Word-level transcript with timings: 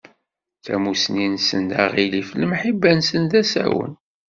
Tamusni-nsen 0.65 1.61
d 1.69 1.71
aɣilif, 1.83 2.29
lemḥiba-nsen 2.39 3.23
d 3.31 3.33
asawen. 3.41 3.93